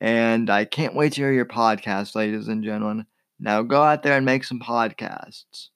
[0.00, 3.06] and I can't wait to hear your podcast, ladies and gentlemen.
[3.38, 5.68] Now go out there and make some podcasts.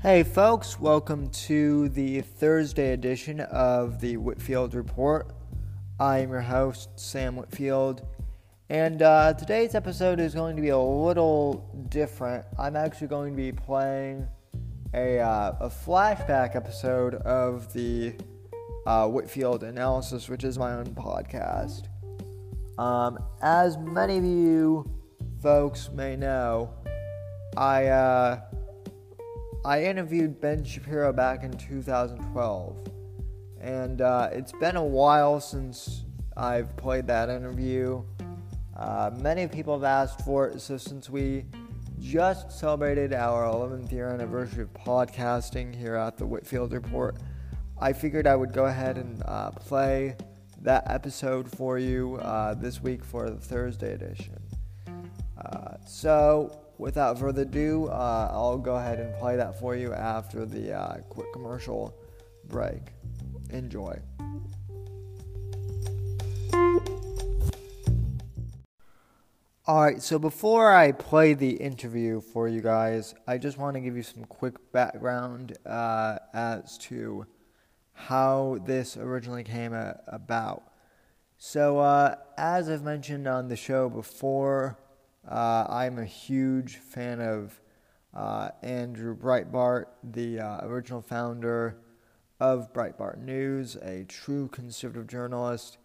[0.00, 5.32] Hey, folks, welcome to the Thursday edition of the Whitfield Report.
[6.00, 8.04] I am your host, Sam Whitfield,
[8.68, 12.44] and uh, today's episode is going to be a little different.
[12.58, 14.26] I'm actually going to be playing
[14.94, 18.14] a, uh, a flashback episode of the
[18.86, 21.86] uh, Whitfield Analysis, which is my own podcast.
[22.78, 24.90] Um, as many of you
[25.40, 26.74] folks may know,
[27.56, 28.40] I uh,
[29.64, 32.76] I interviewed Ben Shapiro back in 2012,
[33.60, 36.04] and uh, it's been a while since
[36.36, 38.02] I've played that interview.
[38.76, 41.44] Uh, many people have asked for it, so since we
[42.02, 47.16] just celebrated our 11th year anniversary of podcasting here at the Whitfield Report.
[47.80, 50.16] I figured I would go ahead and uh, play
[50.62, 54.42] that episode for you uh, this week for the Thursday edition.
[55.40, 60.44] Uh, so, without further ado, uh, I'll go ahead and play that for you after
[60.44, 61.96] the uh, quick commercial
[62.48, 62.82] break.
[63.50, 63.96] Enjoy.
[69.68, 73.96] Alright, so before I play the interview for you guys, I just want to give
[73.96, 77.26] you some quick background uh, as to
[77.92, 80.64] how this originally came a- about.
[81.38, 84.80] So, uh, as I've mentioned on the show before,
[85.30, 87.60] uh, I'm a huge fan of
[88.12, 91.76] uh, Andrew Breitbart, the uh, original founder
[92.40, 95.78] of Breitbart News, a true conservative journalist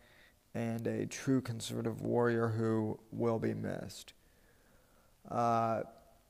[0.58, 4.14] and a true conservative warrior who will be missed.
[5.30, 5.82] Uh,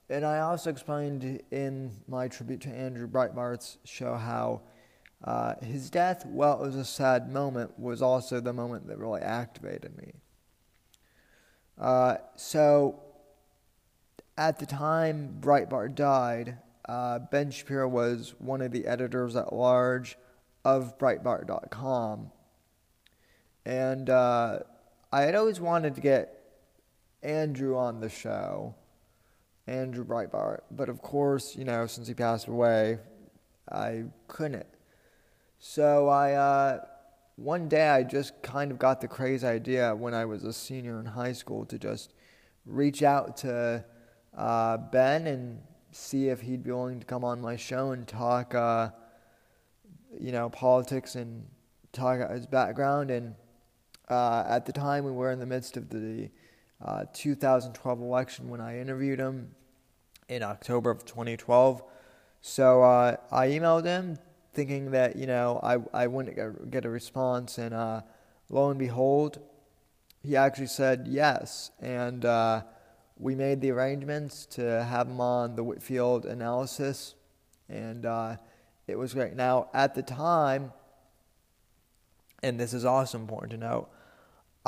[0.10, 4.62] and I also explained in my tribute to Andrew Breitbart's show how
[5.24, 9.22] uh, his death, while it was a sad moment, was also the moment that really
[9.22, 10.12] activated me.
[11.80, 13.00] Uh, so,
[14.38, 16.58] at the time Breitbart died,
[16.90, 20.18] uh, Ben Shapiro was one of the editors at large
[20.66, 22.32] of Breitbart.com
[23.68, 24.60] and uh,
[25.12, 26.42] I had always wanted to get
[27.22, 28.76] Andrew on the show,
[29.68, 30.62] Andrew Breitbart.
[30.72, 33.00] But of course, you know, since he passed away,
[33.70, 34.68] I couldn't.
[35.60, 36.80] So I, uh,
[37.36, 40.98] one day I just kind of got the crazy idea when I was a senior
[41.02, 42.14] in high school to just
[42.66, 43.84] reach out to
[44.38, 45.60] uh, Ben and
[45.92, 48.92] see if he'd be willing to come on my show and talk, uh,
[50.18, 51.46] you know, politics and
[51.92, 53.36] talk his background and
[54.10, 56.30] uh, at the time, we were in the midst of the
[56.84, 59.56] uh, 2012 election when I interviewed him
[60.30, 61.84] in October of 2012.
[62.42, 64.20] So uh, I emailed him
[64.54, 67.58] thinking that, you know, I, I wouldn't get a response.
[67.58, 68.02] And uh,
[68.50, 69.40] lo and behold,
[70.24, 71.72] he actually said yes.
[71.80, 72.62] And uh,
[73.18, 77.16] we made the arrangements to have him on the Whitfield analysis.
[77.70, 78.38] And uh,
[78.88, 79.36] it was great.
[79.36, 80.72] Now, at the time,
[82.44, 83.90] and this is also important to note,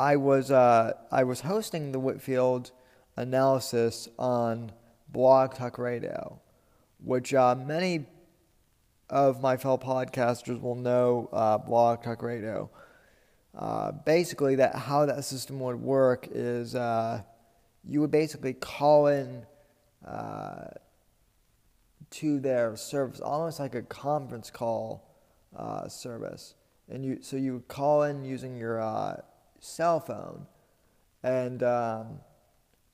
[0.00, 2.70] I was uh, I was hosting the Whitfield
[3.18, 4.72] analysis on
[5.10, 6.40] Blog Talk Radio,
[7.04, 8.06] which uh, many
[9.10, 12.70] of my fellow podcasters will know uh, Blog Talk Radio.
[13.54, 17.20] Uh, basically, that how that system would work is uh,
[17.86, 19.44] you would basically call in
[20.08, 20.68] uh,
[22.08, 25.06] to their service, almost like a conference call
[25.54, 26.54] uh, service,
[26.88, 28.80] and you so you would call in using your
[29.60, 30.46] cell phone
[31.22, 32.20] and um,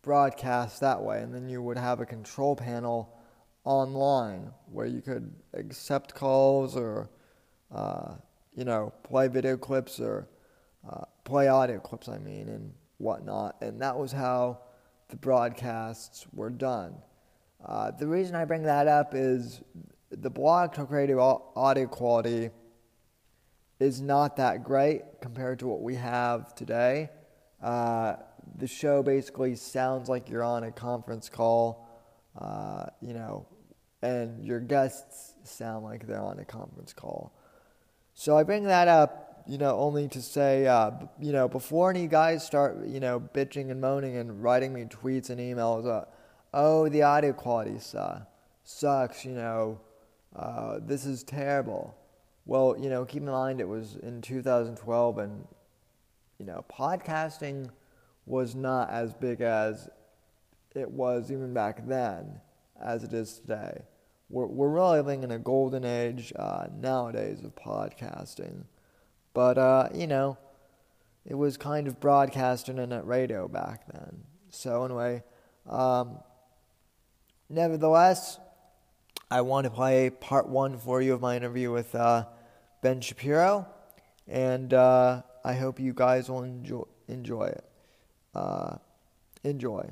[0.02, 3.16] broadcast that way, and then you would have a control panel
[3.64, 7.10] online where you could accept calls or
[7.74, 8.14] uh,
[8.54, 10.28] you know play video clips or
[10.88, 13.56] uh, play audio clips I mean and whatnot.
[13.60, 14.60] And that was how
[15.08, 16.94] the broadcasts were done.
[17.64, 19.60] Uh, the reason I bring that up is
[20.10, 22.50] the blog talk radio audio quality
[23.78, 27.10] is not that great compared to what we have today
[27.62, 28.14] uh,
[28.56, 31.86] the show basically sounds like you're on a conference call
[32.38, 33.46] uh, you know,
[34.02, 37.32] and your guests sound like they're on a conference call.
[38.14, 40.90] So I bring that up, you know, only to say, uh,
[41.20, 45.30] you know, before any guys start, you know, bitching and moaning and writing me tweets
[45.30, 46.04] and emails, uh,
[46.52, 47.78] oh, the audio quality
[48.64, 49.80] sucks, you know,
[50.34, 51.96] uh, this is terrible.
[52.46, 55.48] Well, you know, keep in mind it was in 2012 and,
[56.38, 57.70] you know, podcasting
[58.24, 59.88] was not as big as
[60.72, 62.40] it was even back then
[62.80, 63.82] as it is today.
[64.30, 68.64] We're, we're really living in a golden age uh, nowadays of podcasting.
[69.34, 70.38] But, uh, you know,
[71.24, 74.22] it was kind of broadcast internet radio back then.
[74.50, 75.24] So, anyway,
[75.68, 76.18] um,
[77.48, 78.38] nevertheless,
[79.32, 82.26] I want to play part one for you of my interview with uh,
[82.86, 83.66] Ben Shapiro,
[84.28, 87.64] and uh, I hope you guys will enjoy, enjoy it.
[88.32, 88.76] Uh,
[89.42, 89.90] enjoy.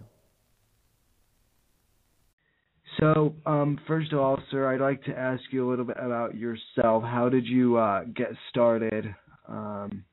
[3.00, 6.37] So, um, first of all, sir, I'd like to ask you a little bit about
[6.37, 7.02] yourself.
[7.02, 9.12] How did you uh, get started
[9.49, 10.05] um,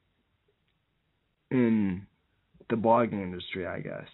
[1.52, 2.08] in
[2.72, 3.68] the blogging industry?
[3.68, 4.08] I guess.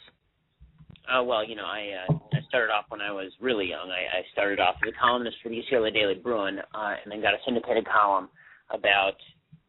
[1.07, 3.89] Uh, well, you know, I uh, I started off when I was really young.
[3.91, 7.21] I, I started off as a columnist for the UCLA Daily Bruin, uh, and then
[7.21, 8.27] got a syndicated column
[8.71, 9.17] about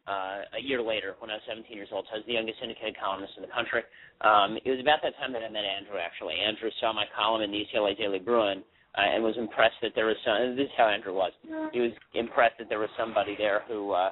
[0.09, 2.05] uh, a year later when I was 17 years old.
[2.09, 3.85] So I was the youngest syndicated columnist in the country.
[4.25, 6.01] Um, it was about that time that I met Andrew.
[6.01, 8.65] Actually, Andrew saw my column in the UCLA Daily Bruin
[8.97, 10.57] uh, and was impressed that there was some.
[10.57, 11.31] This is how Andrew was.
[11.71, 14.11] He was impressed that there was somebody there who uh,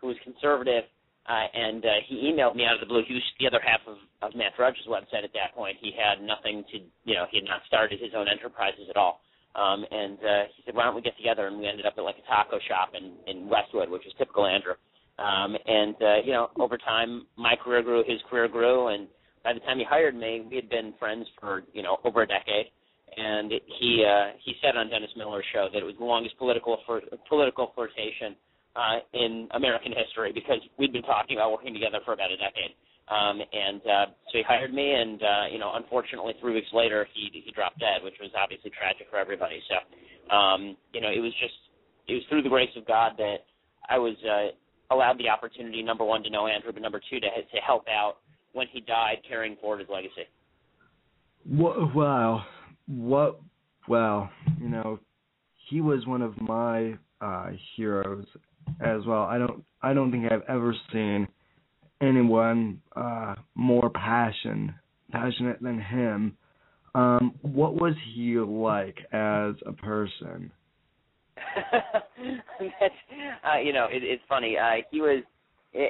[0.00, 0.84] who was conservative,
[1.28, 3.04] uh, and uh, he emailed me out of the blue.
[3.06, 5.76] He was the other half of, of Matt Drudge's website at that point.
[5.80, 9.20] He had nothing to, you know, he had not started his own enterprises at all.
[9.54, 12.02] Um, and uh, he said, "Why don't we get together?" And we ended up at
[12.02, 14.74] like a taco shop in in Westwood, which is typical Andrew.
[15.18, 19.06] Um, and uh, you know, over time, my career grew, his career grew, and
[19.44, 22.26] by the time he hired me, we had been friends for you know over a
[22.26, 22.66] decade
[23.16, 26.78] and he uh, he said on Dennis Miller's show that it was the longest political
[27.28, 28.34] political flirtation
[28.76, 32.74] uh, in American history because we'd been talking about working together for about a decade.
[33.08, 37.06] Um, and uh, so he hired me, and uh, you know, unfortunately, three weeks later,
[37.12, 39.60] he he dropped dead, which was obviously tragic for everybody.
[39.68, 41.54] So, um, you know, it was just
[42.08, 43.44] it was through the grace of God that
[43.88, 47.28] I was uh, allowed the opportunity, number one, to know Andrew, but number two, to
[47.28, 48.16] to help out
[48.52, 50.24] when he died, carrying forward his legacy.
[51.46, 52.46] Wow,
[52.86, 53.40] what
[53.88, 54.30] well
[54.60, 54.98] you know
[55.68, 58.26] he was one of my uh heroes
[58.80, 61.26] as well i don't i don't think i've ever seen
[62.00, 64.74] anyone uh more passion
[65.12, 66.36] passionate than him
[66.94, 70.50] um what was he like as a person?
[71.80, 72.94] That's
[73.44, 74.56] uh you know it, it's funny.
[74.58, 75.22] Uh he was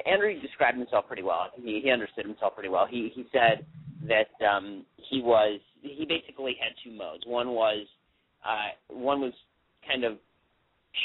[0.05, 1.49] andrew described himself pretty well.
[1.55, 2.87] He he understood himself pretty well.
[2.89, 3.65] He he said
[4.07, 7.23] that um he was he basically had two modes.
[7.25, 7.85] One was
[8.45, 9.33] uh, one was
[9.87, 10.17] kind of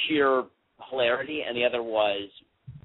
[0.07, 0.45] sheer
[0.91, 2.29] hilarity, and the other was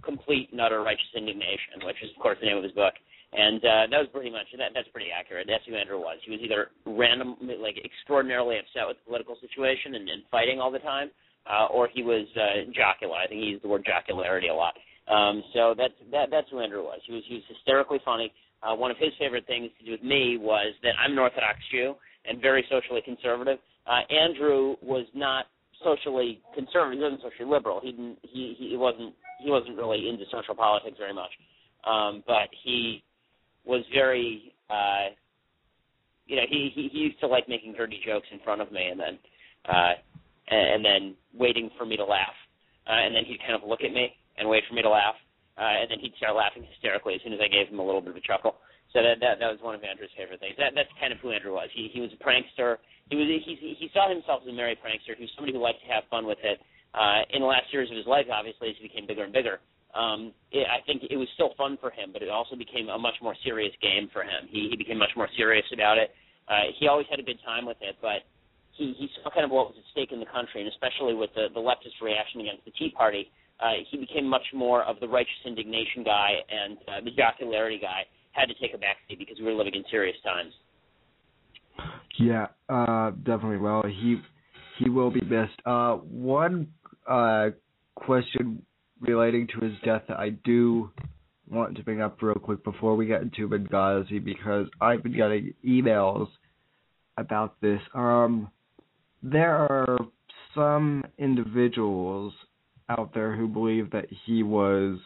[0.03, 2.93] complete and utter righteous indignation, which is of course the name of his book.
[3.35, 4.71] And uh, that was pretty much that.
[4.73, 5.47] That's pretty accurate.
[5.49, 6.17] That's who Andrew was.
[6.23, 10.71] He was either random, like extraordinarily upset with the political situation and, and fighting all
[10.71, 11.11] the time,
[11.43, 13.19] uh, or he was uh, jocular.
[13.19, 14.77] I think he used the word jocularity a lot.
[15.11, 16.31] Um, so that's that.
[16.31, 17.01] That's who Andrew was.
[17.03, 18.31] He was he was hysterically funny
[18.65, 21.59] uh, one of his favorite things to do with me was that I'm an Orthodox
[21.71, 23.59] Jew and very socially conservative.
[23.85, 25.45] Uh, Andrew was not
[25.83, 26.99] socially conservative.
[26.99, 27.79] He wasn't socially liberal.
[27.81, 28.17] He didn't.
[28.21, 29.13] He he wasn't.
[29.39, 31.31] He wasn't really into social politics very much.
[31.85, 33.03] Um, but he
[33.65, 34.53] was very.
[34.69, 35.13] Uh,
[36.25, 38.87] you know, he, he he used to like making dirty jokes in front of me,
[38.89, 39.19] and then
[39.69, 39.93] uh,
[40.49, 42.33] and, then waiting for me to laugh,
[42.87, 45.15] uh, and then he'd kind of look at me and wait for me to laugh,
[45.57, 48.01] uh, and then he'd start laughing hysterically as soon as I gave him a little
[48.01, 48.55] bit of a chuckle.
[48.95, 50.55] So that that, that was one of Andrew's favorite things.
[50.55, 51.67] That that's kind of who Andrew was.
[51.75, 52.79] He he was a prankster.
[53.11, 55.19] He was he he saw himself as a merry prankster.
[55.19, 56.63] He was somebody who liked to have fun with it.
[56.95, 59.59] uh, in the last years of his life, obviously, as he became bigger and bigger.
[59.93, 62.97] Um, it, I think it was still fun for him, but it also became a
[62.97, 64.47] much more serious game for him.
[64.49, 66.11] He, he became much more serious about it.
[66.47, 68.23] Uh, he always had a good time with it, but
[68.71, 71.31] he, he saw kind of what was at stake in the country, and especially with
[71.35, 75.07] the, the leftist reaction against the Tea Party, uh, he became much more of the
[75.07, 78.03] righteous indignation guy and uh, the jocularity guy.
[78.35, 80.51] Had to take a backseat because we were living in serious times.
[82.19, 83.57] Yeah, uh, definitely.
[83.57, 84.17] Well, he
[84.77, 85.59] he will be missed.
[85.65, 86.67] Uh, one
[87.07, 87.49] uh,
[87.95, 88.61] question
[88.99, 90.91] relating to his death I do
[91.49, 95.53] want to bring up real quick before we get into Benghazi because I've been getting
[95.65, 96.27] emails
[97.17, 97.79] about this.
[97.93, 98.49] Um,
[99.21, 99.99] there are
[100.53, 102.33] some individuals
[102.89, 104.99] out there who believe that he was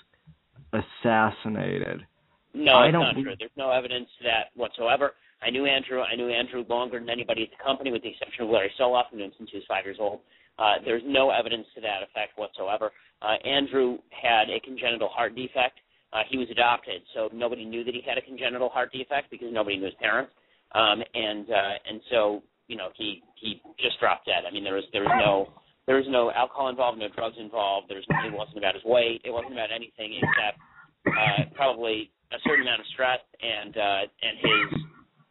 [0.74, 2.06] assassinated.
[2.53, 3.34] No, I it's not true.
[3.38, 5.13] There's no evidence to that whatsoever.
[5.41, 6.01] I knew Andrew.
[6.01, 9.06] I knew Andrew longer than anybody at the company, with the exception of Larry Solov,
[9.12, 10.20] who knew since he was five years old.
[10.58, 12.91] Uh, there's no evidence to that effect whatsoever.
[13.22, 15.79] Uh, Andrew had a congenital heart defect.
[16.12, 19.48] Uh, he was adopted, so nobody knew that he had a congenital heart defect because
[19.51, 20.34] nobody knew his parents.
[20.74, 24.44] Um, and uh, and so you know he he just dropped dead.
[24.48, 25.53] I mean there was there was no
[25.88, 27.88] there was no alcohol involved, no drugs involved.
[27.89, 29.22] There's it wasn't about his weight.
[29.24, 30.60] It wasn't about anything except
[31.08, 34.70] uh, probably a certain amount of stress and uh, and his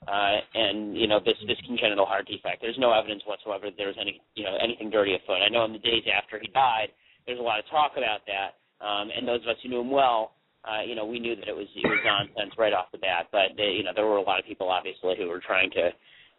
[0.09, 2.63] uh, and you know this this congenital heart defect.
[2.63, 5.45] There's no evidence whatsoever that there was any you know anything dirty afoot.
[5.45, 6.89] I know in the days after he died,
[7.27, 9.91] there's a lot of talk about that, um, and those of us who knew him
[9.91, 12.99] well, uh, you know, we knew that it was it was nonsense right off the
[12.99, 13.29] bat.
[13.31, 15.91] But they, you know, there were a lot of people obviously who were trying to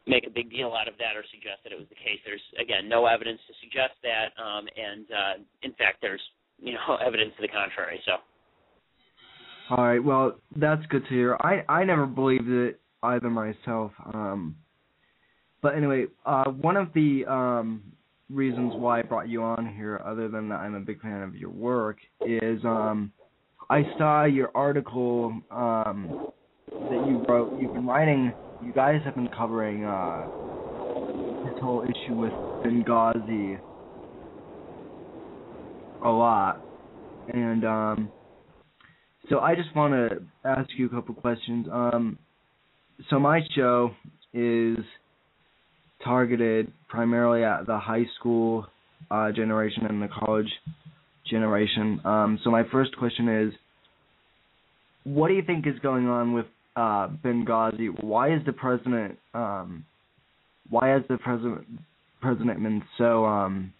[0.07, 2.19] make a big deal out of that or suggest that it was the case.
[2.25, 6.21] There's again no evidence to suggest that, um, and uh, in fact, there's
[6.59, 8.01] you know evidence to the contrary.
[8.05, 8.19] So.
[9.69, 10.03] All right.
[10.03, 11.37] Well, that's good to hear.
[11.41, 13.91] I I never believed it either myself.
[14.13, 14.55] Um,
[15.61, 17.83] but anyway, uh, one of the um,
[18.29, 21.35] reasons why I brought you on here, other than that I'm a big fan of
[21.35, 23.11] your work, is um,
[23.69, 26.29] I saw your article um,
[26.71, 27.59] that you wrote.
[27.61, 28.33] You've been writing.
[28.63, 30.25] You guys have been covering uh,
[31.45, 32.31] this whole issue with
[32.65, 33.59] Benghazi
[36.03, 36.61] a lot,
[37.33, 38.11] and um,
[39.29, 41.67] so I just want to ask you a couple questions.
[41.71, 42.17] Um,
[43.09, 43.91] so my show
[44.33, 44.77] is
[46.03, 48.65] targeted primarily at the high school
[49.11, 50.49] uh, generation and the college
[51.29, 52.01] generation.
[52.03, 53.53] Um, so my first question is,
[55.03, 56.45] what do you think is going on with
[56.75, 58.03] uh, Benghazi?
[58.03, 59.85] Why is the president um,
[60.69, 61.65] why has the president
[62.21, 63.73] president been so um,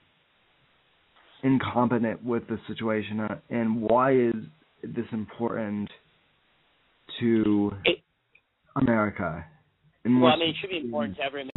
[1.44, 4.36] incompetent with the situation, uh, and why is
[4.84, 5.90] this important
[7.20, 8.00] to it,
[8.76, 9.46] America.
[10.06, 11.50] well, I mean, it should be important to every.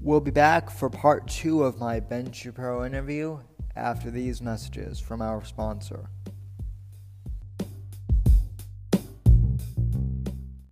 [0.00, 3.40] We'll be back for part two of my Ben Shapiro interview
[3.74, 6.08] after these messages from our sponsor.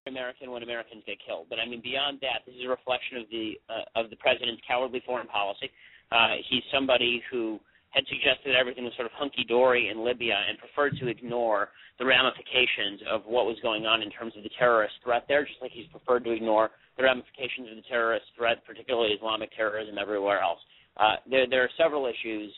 [0.07, 3.25] American when Americans get killed, but I mean beyond that, this is a reflection of
[3.31, 5.69] the uh, of the president's cowardly foreign policy.
[6.15, 7.59] Uh, he's somebody who
[7.91, 12.05] had suggested everything was sort of hunky dory in Libya and preferred to ignore the
[12.05, 15.71] ramifications of what was going on in terms of the terrorist threat there, just like
[15.71, 20.59] he's preferred to ignore the ramifications of the terrorist threat, particularly Islamic terrorism everywhere else.
[20.97, 22.53] Uh, there, there are several issues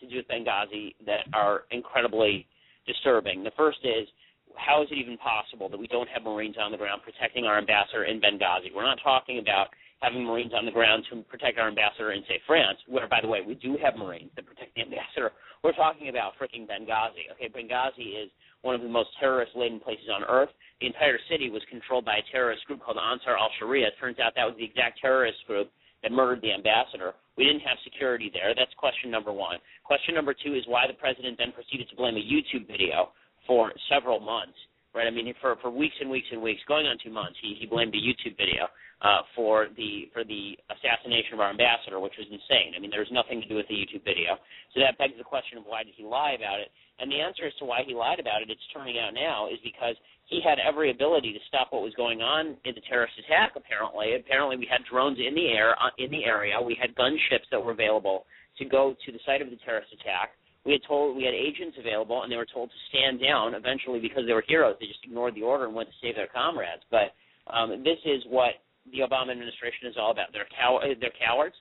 [0.00, 2.46] to do with Benghazi that are incredibly
[2.86, 3.44] disturbing.
[3.44, 4.08] The first is
[4.56, 7.56] how is it even possible that we don't have Marines on the ground protecting our
[7.56, 8.68] ambassador in Benghazi?
[8.74, 9.68] We're not talking about
[10.02, 13.28] having Marines on the ground to protect our ambassador in, say, France, where, by the
[13.28, 15.30] way, we do have Marines that protect the ambassador.
[15.62, 17.30] We're talking about freaking Benghazi.
[17.38, 18.28] Okay, Benghazi is
[18.62, 20.50] one of the most terrorist-laden places on earth.
[20.80, 23.86] The entire city was controlled by a terrorist group called Ansar al-Sharia.
[23.86, 25.70] It turns out that was the exact terrorist group
[26.02, 27.14] that murdered the ambassador.
[27.38, 28.54] We didn't have security there.
[28.58, 29.58] That's question number one.
[29.84, 33.14] Question number two is why the president then proceeded to blame a YouTube video
[33.46, 34.58] for several months
[34.94, 35.06] right?
[35.06, 37.66] I mean, for for weeks and weeks and weeks, going on two months, he he
[37.66, 38.68] blamed a YouTube video
[39.02, 42.72] uh, for the for the assassination of our ambassador, which was insane.
[42.76, 44.38] I mean, there was nothing to do with the YouTube video.
[44.74, 46.70] So that begs the question of why did he lie about it?
[47.00, 49.58] And the answer as to why he lied about it, it's turning out now, is
[49.64, 49.96] because
[50.30, 53.52] he had every ability to stop what was going on in the terrorist attack.
[53.56, 56.54] Apparently, apparently we had drones in the air uh, in the area.
[56.62, 58.24] We had gunships that were available
[58.58, 60.38] to go to the site of the terrorist attack.
[60.64, 63.54] We had told we had agents available, and they were told to stand down.
[63.54, 66.28] Eventually, because they were heroes, they just ignored the order and went to save their
[66.28, 66.82] comrades.
[66.90, 67.14] But
[67.52, 70.32] um, this is what the Obama administration is all about.
[70.32, 71.56] They're cow- they're cowards,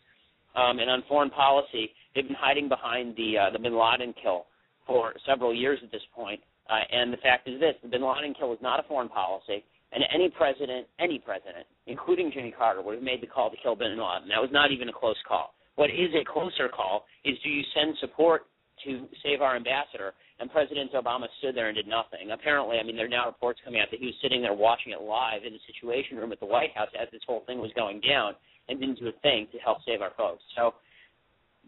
[0.55, 4.45] um, and on foreign policy, they've been hiding behind the uh, the Bin Laden kill
[4.85, 6.39] for several years at this point.
[6.69, 9.63] Uh, and the fact is this: the Bin Laden kill was not a foreign policy.
[9.93, 13.75] And any president, any president, including Jimmy Carter, would have made the call to kill
[13.75, 14.29] bin Laden.
[14.29, 15.53] That was not even a close call.
[15.75, 18.43] What is a closer call is do you send support
[18.85, 20.13] to save our ambassador?
[20.39, 22.31] And President Obama stood there and did nothing.
[22.33, 24.91] Apparently, I mean, there are now reports coming out that he was sitting there watching
[24.91, 27.71] it live in the Situation Room at the White House as this whole thing was
[27.75, 28.33] going down
[28.69, 30.41] and didn't do a thing to help save our folks.
[30.55, 30.73] So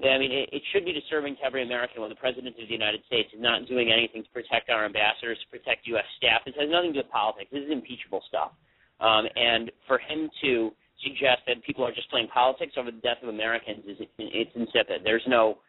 [0.02, 2.74] I mean, it, it should be disturbing to every American when the President of the
[2.74, 6.08] United States is not doing anything to protect our ambassadors, to protect U.S.
[6.18, 6.42] staff.
[6.46, 7.50] This has nothing to do with politics.
[7.54, 8.58] This is impeachable stuff.
[9.00, 10.72] Um, and for him to
[11.04, 15.02] suggest that people are just playing politics over the death of Americans is it's insipid.
[15.04, 15.60] There's no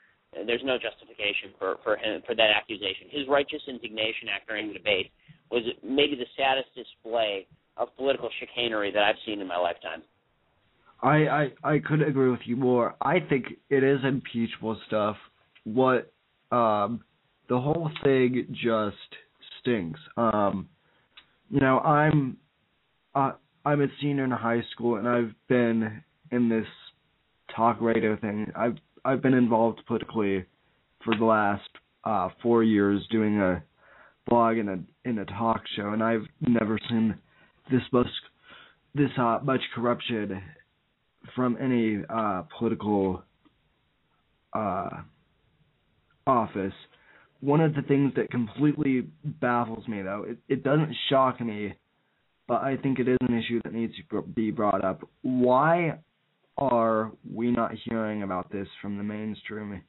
[0.47, 3.09] there's no justification for for him for that accusation.
[3.11, 5.11] His righteous indignation after the debate
[5.51, 10.03] was maybe the saddest display of political chicanery that I've seen in my lifetime.
[11.03, 12.95] I, I I could agree with you more.
[13.01, 15.17] I think it is impeachable stuff.
[15.65, 16.13] What
[16.51, 17.05] um
[17.49, 18.97] the whole thing just
[19.61, 20.01] stinks.
[20.17, 20.69] Um
[21.51, 22.37] you know, I'm
[23.15, 23.33] uh,
[23.65, 26.67] I'm a senior in high school and I've been in this
[27.55, 28.51] talk radio thing.
[28.57, 30.45] I've I've been involved politically
[31.05, 31.69] for the last
[32.05, 33.63] uh 4 years doing a
[34.29, 37.17] blog and a in a talk show and I've never seen
[37.71, 38.07] this much
[38.95, 40.41] this uh, much corruption
[41.35, 43.23] from any uh, political
[44.53, 44.89] uh,
[46.27, 46.73] office.
[47.41, 51.75] One of the things that completely baffles me, though, it, it doesn't shock me,
[52.49, 55.07] but I think it is an issue that needs to be brought up.
[55.23, 55.99] Why
[56.57, 59.83] are we not hearing about this from the mainstream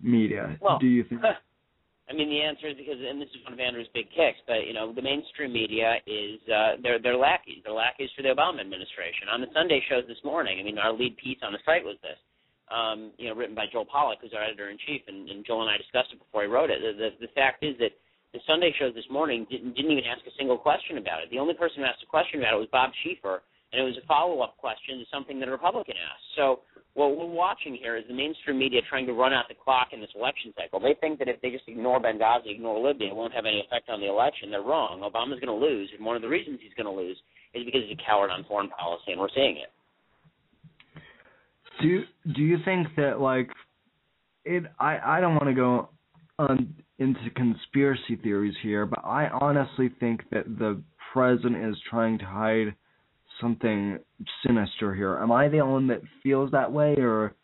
[0.00, 0.56] media?
[0.60, 1.22] Well, Do you think?
[2.10, 4.66] I mean, the answer is because, and this is one of Andrew's big kicks, but
[4.66, 7.62] you know, the mainstream media is uh, they're they're lackeys.
[7.62, 9.30] They're lackeys for the Obama administration.
[9.30, 11.94] On the Sunday shows this morning, I mean, our lead piece on the site was
[12.02, 12.18] this,
[12.66, 15.62] um, you know, written by Joel Pollak, who's our editor in chief, and, and Joel
[15.62, 16.82] and I discussed it before he wrote it.
[16.82, 17.94] The, the the fact is that
[18.34, 21.30] the Sunday shows this morning didn't didn't even ask a single question about it.
[21.30, 23.96] The only person who asked a question about it was Bob Schieffer, and it was
[24.02, 26.24] a follow up question to something that a Republican asked.
[26.36, 26.60] So
[26.94, 30.00] what we're watching here is the mainstream media trying to run out the clock in
[30.00, 30.80] this election cycle.
[30.80, 33.88] They think that if they just ignore Benghazi, ignore Libya, it won't have any effect
[33.88, 34.50] on the election.
[34.50, 35.00] They're wrong.
[35.00, 37.16] Obama's going to lose, and one of the reasons he's going to lose
[37.54, 39.70] is because he's a coward on foreign policy, and we're seeing it.
[41.80, 42.04] Do
[42.34, 43.50] Do you think that like
[44.44, 44.64] it?
[44.78, 45.88] I I don't want to go
[46.38, 52.24] on into conspiracy theories here, but I honestly think that the president is trying to
[52.24, 52.74] hide
[53.40, 53.98] something
[54.46, 55.18] sinister here.
[55.18, 57.34] Am I the only one that feels that way, or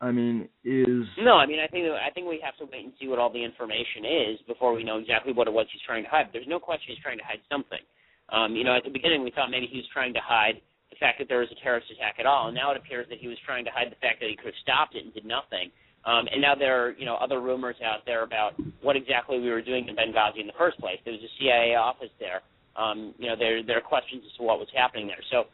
[0.00, 1.34] I mean, is no?
[1.34, 3.42] I mean, I think I think we have to wait and see what all the
[3.42, 6.30] information is before we know exactly what it was he's trying to hide.
[6.32, 7.82] There's no question he's trying to hide something.
[8.30, 10.96] Um, you know, at the beginning we thought maybe he was trying to hide the
[11.00, 13.28] fact that there was a terrorist attack at all, and now it appears that he
[13.28, 15.70] was trying to hide the fact that he could have stopped it and did nothing.
[16.06, 19.50] Um, and now there are, you know, other rumors out there about what exactly we
[19.50, 20.96] were doing in Benghazi in the first place.
[21.04, 22.40] There was a CIA office there
[22.78, 25.22] um, you know, there there are questions as to what was happening there.
[25.30, 25.44] So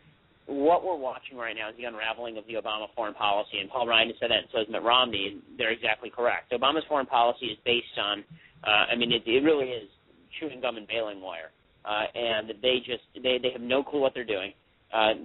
[0.46, 3.88] what we're watching right now is the unraveling of the Obama foreign policy, and Paul
[3.88, 6.52] Ryan has said that, and so has Mitt Romney, and they're exactly correct.
[6.52, 8.22] Obama's foreign policy is based on,
[8.62, 9.88] uh, I mean, it, it really is
[10.38, 11.48] chewing gum and baling wire,
[11.88, 14.52] uh, and they just they they have no clue what they're doing.
[14.92, 15.18] Uh,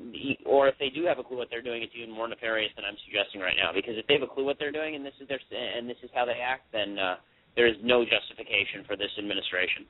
[0.49, 2.85] or if they do have a clue what they're doing, it's even more nefarious than
[2.85, 3.69] I'm suggesting right now.
[3.69, 5.99] Because if they have a clue what they're doing and this is their and this
[6.01, 7.21] is how they act, then uh,
[7.55, 9.85] there is no justification for this administration.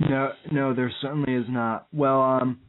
[0.00, 1.86] No, no, there certainly is not.
[1.92, 2.60] Well, um,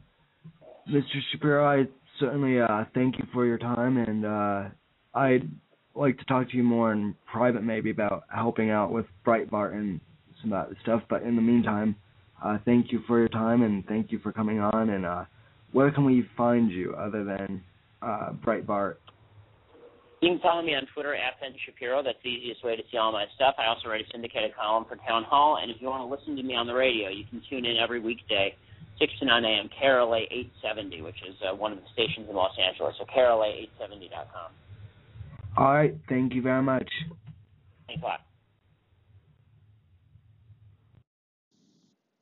[0.90, 1.04] Mr.
[1.30, 1.84] Shapiro, I
[2.18, 4.68] certainly uh, thank you for your time, and uh,
[5.14, 5.48] I'd
[5.94, 10.00] like to talk to you more in private, maybe about helping out with Breitbart and
[10.40, 11.02] some of that stuff.
[11.08, 11.94] But in the meantime,
[12.44, 14.90] uh, thank you for your time, and thank you for coming on.
[14.90, 15.24] And uh,
[15.72, 17.62] where can we find you other than
[18.02, 18.96] uh, Breitbart
[20.20, 22.02] you can follow me on Twitter at Ben Shapiro.
[22.02, 23.54] That's the easiest way to see all my stuff.
[23.58, 25.58] I also write a syndicated column for Town Hall.
[25.60, 27.78] And if you want to listen to me on the radio, you can tune in
[27.78, 28.54] every weekday,
[28.98, 32.52] 6 to 9 a.m., KRLA 870, which is uh, one of the stations in Los
[32.58, 32.96] Angeles.
[32.98, 34.52] So KRLA870.com.
[35.56, 35.96] All right.
[36.08, 36.88] Thank you very much.
[37.86, 38.20] Thanks a lot.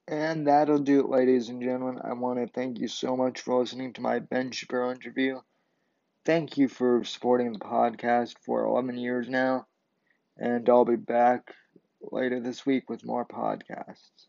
[0.07, 2.01] And that'll do it, ladies and gentlemen.
[2.03, 5.41] I want to thank you so much for listening to my Ben Shapiro interview
[6.25, 9.67] thank you for supporting the podcast for 11 years now,
[10.37, 11.55] and I'll be back
[12.01, 14.27] later this week with more podcasts.